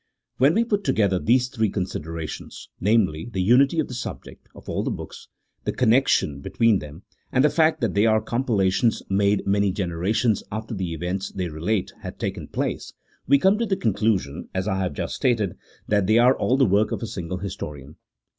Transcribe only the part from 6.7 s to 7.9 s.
them, and the fact